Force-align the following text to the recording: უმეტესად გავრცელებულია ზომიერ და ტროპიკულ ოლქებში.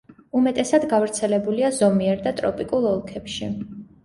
უმეტესად 0.37 0.87
გავრცელებულია 0.93 1.69
ზომიერ 1.81 2.25
და 2.25 2.35
ტროპიკულ 2.41 2.89
ოლქებში. 2.95 3.53